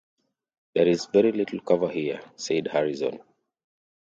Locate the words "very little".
1.05-1.59